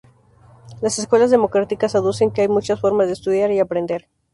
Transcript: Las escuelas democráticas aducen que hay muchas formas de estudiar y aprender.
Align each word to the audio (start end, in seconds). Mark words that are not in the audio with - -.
Las 0.81 0.97
escuelas 0.97 1.29
democráticas 1.29 1.93
aducen 1.93 2.31
que 2.31 2.41
hay 2.41 2.47
muchas 2.47 2.79
formas 2.81 3.05
de 3.05 3.13
estudiar 3.13 3.51
y 3.51 3.59
aprender. 3.59 4.07